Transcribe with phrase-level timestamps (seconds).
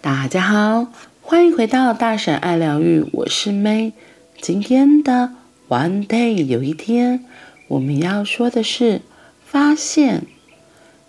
[0.00, 0.92] 大家好，
[1.22, 3.92] 欢迎回到大婶爱疗愈，我是 May。
[4.40, 5.32] 今天的
[5.68, 7.24] One Day 有一天，
[7.66, 9.02] 我们要说的是
[9.44, 10.26] 发现。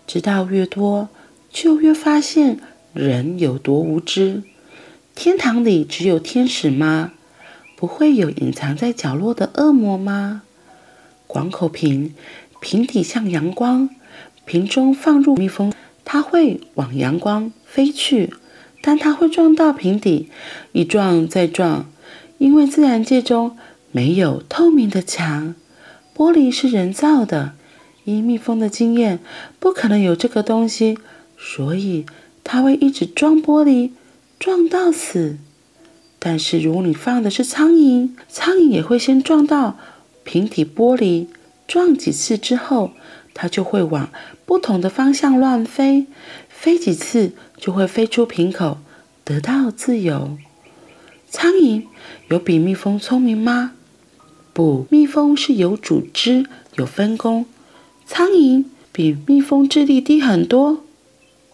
[0.07, 1.10] 知道越多，
[1.52, 2.60] 就越发现
[2.94, 4.41] 人有多无知。
[5.14, 7.12] 天堂里只有天使吗？
[7.76, 10.42] 不会有隐藏在角落的恶魔吗？
[11.28, 12.16] 广口瓶，
[12.60, 13.88] 瓶底像阳光，
[14.45, 15.71] 瓶中放入蜜蜂，
[16.03, 18.34] 它会往阳光飞去。
[18.82, 20.30] 但它会撞到瓶底，
[20.72, 21.92] 一撞再撞，
[22.38, 23.58] 因为自然界中
[23.92, 25.55] 没有透明的墙，
[26.16, 27.54] 玻璃是人造的。
[28.05, 29.20] 依蜜蜂的经验，
[29.60, 30.98] 不可能有这个东西，
[31.38, 32.08] 所以
[32.44, 33.92] 它会一直撞玻璃，
[34.40, 35.38] 撞到死。
[36.18, 39.77] 但是如果你放的是苍蝇，苍蝇也会先撞到
[40.24, 41.27] 瓶底玻璃，
[41.68, 42.91] 撞几次之后，
[43.36, 44.10] 它就会往
[44.46, 46.08] 不同的方向乱飞。
[46.62, 48.79] 飞几次就会飞出瓶口，
[49.24, 50.38] 得到自由。
[51.29, 51.84] 苍蝇
[52.27, 53.71] 有比蜜蜂聪明吗？
[54.52, 57.46] 不，蜜蜂是有组织、有分工。
[58.05, 60.84] 苍蝇比蜜蜂智力低很多。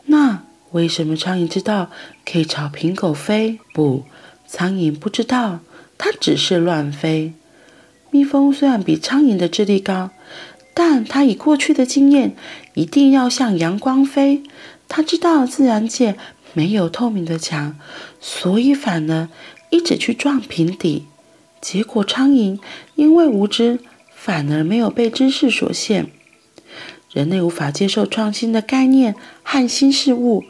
[0.06, 1.92] 那为什么苍蝇知道
[2.26, 3.60] 可以朝瓶口飞？
[3.76, 4.06] 不，
[4.48, 5.60] 苍蝇不知道，
[6.00, 7.34] 它只是乱飞。
[8.10, 10.10] 蜜蜂虽然比苍蝇的智力高，
[10.74, 12.36] 但它以过去的经验，
[12.74, 14.42] 一定要向阳光飞。
[14.88, 16.16] 他知道自然界
[16.54, 17.78] 没有透明的墙，
[18.20, 19.28] 所以反而
[19.70, 21.06] 一直去撞瓶底。
[21.62, 22.60] 结果苍蝇
[22.96, 23.80] 因为无知，
[24.14, 26.12] 反而没有被知识所限。
[27.12, 30.44] 人类无法接受创新的概念和新事物，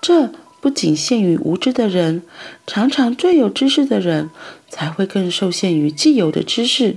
[0.00, 0.30] 这
[0.60, 2.22] 不仅限于无知的人，
[2.66, 4.30] 常常最有知识的人
[4.68, 6.96] 才会更受限于既有的知识。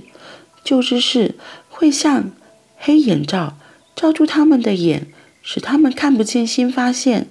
[0.62, 1.34] 旧知识
[1.68, 2.30] 会像
[2.76, 3.56] 黑眼罩，
[3.96, 5.08] 罩住他们的眼。
[5.48, 7.28] 使他们看不见新发现，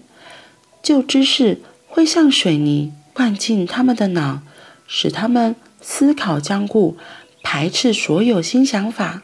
[0.82, 4.40] 旧知识会像水泥灌进他们的脑，
[4.88, 6.96] 使他们思考僵固，
[7.44, 9.24] 排斥所有新想法。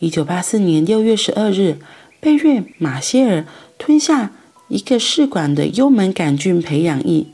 [0.00, 1.78] 一九八四年六月十二日，
[2.20, 3.46] 贝瑞马歇尔
[3.78, 4.32] 吞下
[4.68, 7.28] 一个试管的幽门杆菌培养液，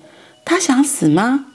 [0.44, 1.46] 他想死吗？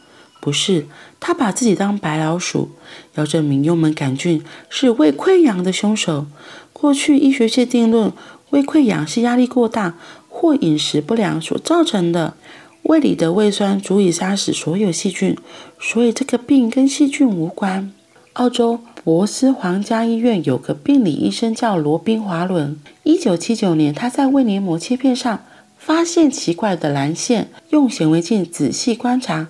[0.41, 0.87] 不是，
[1.21, 2.71] 他把自己当白老鼠，
[3.15, 6.25] 要证明幽门杆菌是胃溃疡的凶手。
[6.73, 8.11] 过去医学界定论。
[8.51, 9.95] 胃溃疡是压力过大
[10.29, 12.35] 或饮食不良所造成的。
[12.83, 15.35] 胃里的胃酸足以杀死所有细菌，
[15.77, 17.91] 所以这个病跟细菌无关。
[18.33, 22.79] 澳洲博斯皇家医院有个病理医生叫罗宾·华伦。
[23.03, 25.43] 一九七九年，他在胃黏膜切片上
[25.77, 29.47] 发现奇怪的蓝线，用显微镜仔细观察，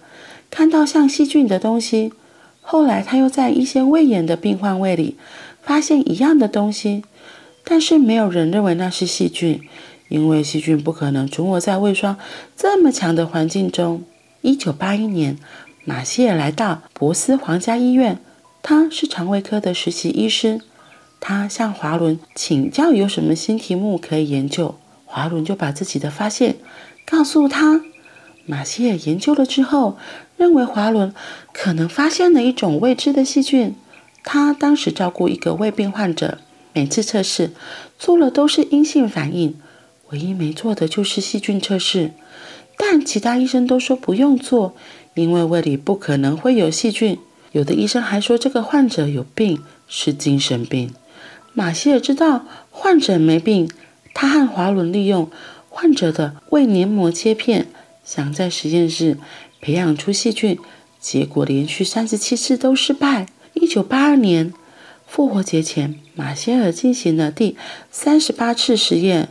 [0.49, 2.13] 看到像细菌的东西。
[2.61, 5.15] 后来，他又在一些胃炎的病患胃里
[5.61, 7.03] 发现一样的东西。
[7.69, 9.61] 但是没有人认为那是细菌，
[10.07, 12.17] 因为细菌不可能存活在胃酸
[12.55, 14.03] 这么强的环境中。
[14.41, 15.37] 一九八一年，
[15.83, 18.19] 马歇尔来到博斯皇家医院，
[18.63, 20.61] 他是肠胃科的实习医师。
[21.19, 26.55] 他向华伦请教有什么新题目可以研究，华伦就把自己的发现
[27.05, 27.81] 告诉他。
[28.45, 29.97] 马歇尔研究了之后，
[30.37, 31.13] 认为华伦
[31.51, 33.75] 可能发现了一种未知的细菌。
[34.23, 36.37] 他当时照顾一个胃病患者。
[36.77, 37.49] 每次测试
[37.97, 39.55] 做了都是阴性反应，
[40.11, 42.11] 唯一没做的就是细菌测试。
[42.77, 44.75] 但其他医生都说不用做，
[45.15, 47.17] 因为胃里不可能会有细菌。
[47.51, 50.93] 有的医生还说这个患者有病，是精神病。
[51.53, 53.67] 马歇尔知道患者没病，
[54.13, 55.31] 他和华伦利用
[55.69, 57.65] 患者的胃黏膜切片，
[58.05, 59.17] 想在实验室
[59.59, 60.59] 培养出细菌，
[60.99, 63.25] 结果连续三十七次都失败。
[63.55, 64.53] 一九八二年。
[65.07, 67.55] 复活节前，马歇尔进行了第
[67.89, 69.29] 三十八次实验。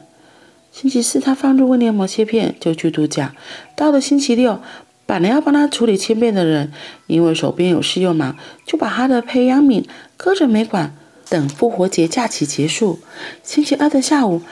[0.73, 3.35] 星期四，他放入胃黏膜切片就去度假。
[3.77, 4.61] 到了星期六，
[5.05, 6.73] 本来要帮他处理切片的人，
[7.07, 9.85] 因为手边有事又忙，就把他的培养皿
[10.17, 10.97] 搁着没管。
[11.29, 13.01] 等复活节假期结束，
[13.43, 14.43] 星期二的下午，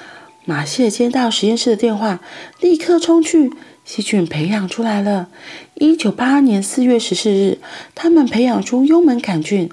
[0.45, 2.21] 马歇尔接到实验室的电话，
[2.61, 3.51] 立刻冲去。
[3.85, 5.29] 细菌培养出来了。
[5.75, 7.59] 一九八二年四月十四日，
[7.95, 9.69] 他们培养出幽门杆菌。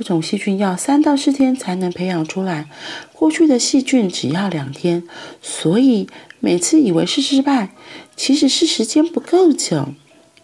[0.00, 2.70] 这种细菌要三到四天才能培养出来，
[3.12, 5.02] 过去的细菌只要两天，
[5.42, 6.08] 所以
[6.38, 7.74] 每次以为是失败，
[8.16, 9.88] 其实是时间不够久。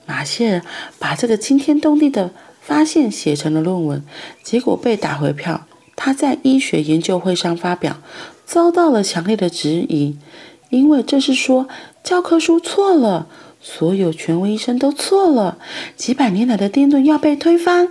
[0.04, 0.62] 马歇尔
[0.98, 4.04] 把这个惊天动地的发现写成了论文，
[4.42, 5.66] 结果被打回票。
[5.96, 8.02] 他在医学研究会上发表，
[8.44, 10.18] 遭到了强烈的质疑，
[10.68, 11.66] 因为这是说
[12.04, 13.26] 教科书错了，
[13.62, 15.56] 所有权威医生都错了，
[15.96, 17.88] 几百年来的定论要被推翻。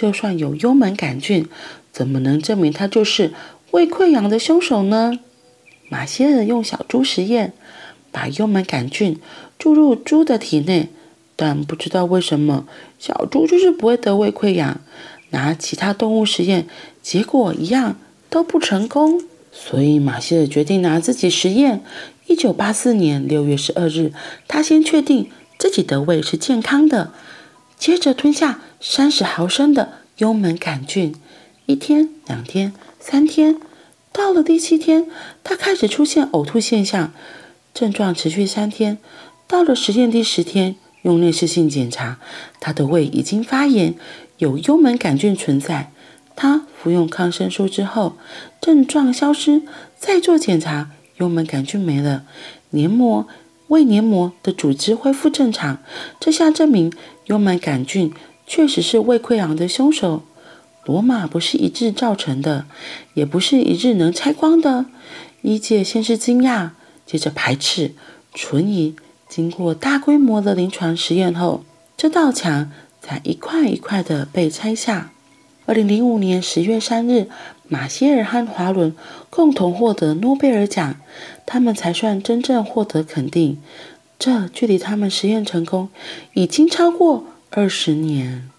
[0.00, 1.46] 就算有幽门杆菌，
[1.92, 3.34] 怎么能证明它就是
[3.72, 5.18] 胃溃疡的凶手呢？
[5.90, 7.52] 马歇尔用小猪实验，
[8.10, 9.20] 把幽门杆菌
[9.58, 10.88] 注入猪的体内，
[11.36, 12.66] 但不知道为什么
[12.98, 14.80] 小猪就是不会得胃溃疡。
[15.32, 16.66] 拿其他动物实验，
[17.02, 17.98] 结果一样
[18.30, 19.22] 都不成功。
[19.52, 21.82] 所以马歇尔决定拿自己实验。
[22.26, 24.14] 一九八四年六月十二日，
[24.48, 27.12] 他先确定自己的胃是健康的，
[27.80, 31.14] 接着吞下三十毫升的幽门杆菌。
[31.64, 33.58] 一天、两天、三天，
[34.12, 35.06] 到了第七天，
[35.42, 37.14] 他开始出现呕吐现象，
[37.72, 38.98] 症状持续三天。
[39.48, 42.18] 到了实验第十天，用内视镜检查，
[42.60, 43.94] 他的胃已经发炎，
[44.36, 45.90] 有幽门杆菌存在。
[46.36, 48.18] 他服用抗生素之后，
[48.60, 49.62] 症状消失。
[49.98, 52.24] 再做检查，幽门杆菌没了，
[52.70, 53.26] 黏膜、
[53.70, 55.78] 胃黏膜的组织恢复正常。
[56.18, 56.92] 这下证明
[57.26, 58.12] 幽门杆菌
[58.46, 60.22] 确实是胃溃疡的凶手。
[60.84, 62.66] 罗马不是一日造成的，
[63.14, 64.86] 也不是一日能拆光的。
[65.42, 66.70] 医界先是惊讶，
[67.06, 67.94] 接着排斥、
[68.34, 68.96] 存疑。
[69.28, 71.64] 经过大规模的临床实验后，
[71.96, 75.12] 这道墙才一块一块的被拆下。
[75.70, 77.28] 二零零五年十月三日，
[77.68, 78.92] 马歇尔和华伦
[79.30, 80.96] 共同获得诺贝尔奖，
[81.46, 83.56] 他们才算真正获得肯定。
[84.18, 85.88] 这距离他们实验成功
[86.34, 88.50] 已经超过二十年。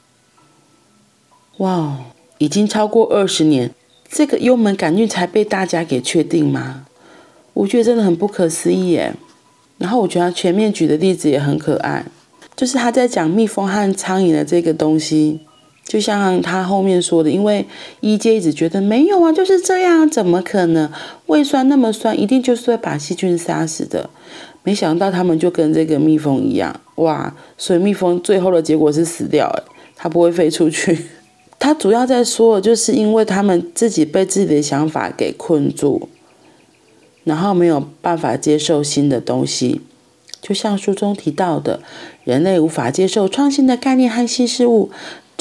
[1.58, 1.98] 哇哦，
[2.38, 3.72] 已经超过二十年，
[4.10, 6.86] 这个幽门杆菌才被大家给确定吗？
[7.52, 9.13] 我觉得真的很不可思议耶。
[9.78, 12.06] 然后我觉得他前面举的例子也很可爱，
[12.56, 15.42] 就是他在讲蜜蜂和苍蝇的这个东西。
[15.83, 17.66] 就像他后面说的，因为
[18.00, 20.89] 一阶一直觉得没有啊，就是这样，怎么可能？
[21.25, 24.10] 胃酸那么酸，一定就是会把细菌杀死的。
[24.63, 27.36] 没想到他们就跟这个蜜蜂一样，哇！
[27.57, 29.63] 所以蜜蜂最后的结果是死掉，诶，
[29.95, 31.07] 它不会飞出去。
[31.57, 36.10] 他主要在说，就是因为他们自己被自己的想法给困住，
[37.24, 39.81] 然后没有办法接受新的东西。
[40.42, 41.81] 就像书中提到的，
[42.24, 44.89] 人类无法接受创新的概念和新事物，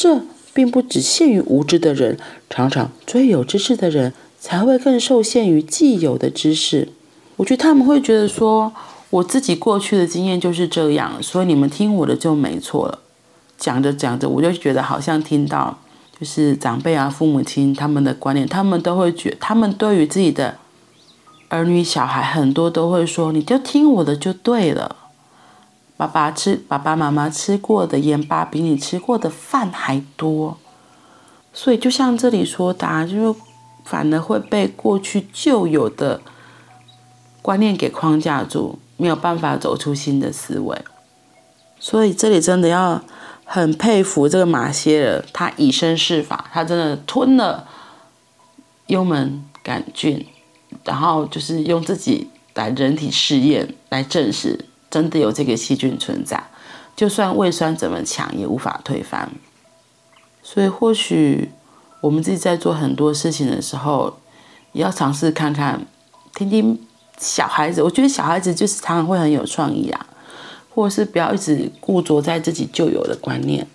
[0.01, 0.21] 这。
[0.53, 2.19] 并不只限于无知的人，
[2.51, 6.89] 常常最有知识的人才会更受限于既有的知识。
[7.37, 8.73] 我觉得他们会觉得说，
[9.11, 12.99] 我自己过去的经验就是这样，所以你们听我的就没错了。
[13.57, 15.79] 讲着讲着，我就觉得好像听到
[16.19, 20.57] 就是长辈啊、父母亲他们的观念，他们都会觉，他们对于自己的
[21.49, 24.97] 儿女、小孩，很多都会说，你就听我的就对了。
[26.01, 30.57] 爸爸吃，爸爸妈妈吃过的盐巴比你吃过的饭还多，
[31.53, 33.39] 所以就像这里说的啊，就是
[33.85, 36.23] 反而会被过去旧有的
[37.43, 40.83] 观念给框架住，没有办法走出新的思维。
[41.79, 43.03] 所以这里真的要
[43.45, 47.69] 很佩服这个马歇尔，他以身试法，他真的吞了
[48.87, 50.27] 幽门杆菌，
[50.83, 54.65] 然后就是用自己来人体试验来证实。
[54.91, 56.43] 真的有这个细菌存在，
[56.97, 59.31] 就算胃酸怎么强也无法推翻。
[60.43, 61.51] 所以或许
[62.01, 64.19] 我们自己在做很多事情的时候，
[64.73, 65.87] 也要尝试看看，
[66.35, 66.79] 听听
[67.19, 67.83] 小孩子。
[67.83, 70.07] 我觉得小孩子就是常常会很有创意啊，
[70.75, 73.67] 或者是不要一直固着在自己旧有的观念。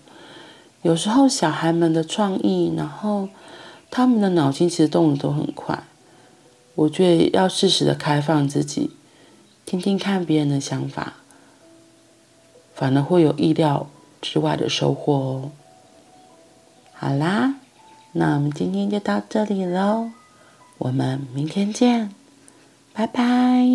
[0.82, 3.30] 有时候小孩们的创意，然后
[3.90, 5.84] 他们的脑筋其实动得都很快。
[6.74, 8.92] 我觉得要适时的开放自己。
[9.66, 11.14] 听听看别人的想法，
[12.76, 13.90] 反而会有意料
[14.22, 15.52] 之外的收获哦。
[16.94, 17.56] 好啦，
[18.14, 20.12] 那我们今天就到这里喽，
[20.78, 22.12] 我们明天见，
[22.94, 23.66] 拜拜。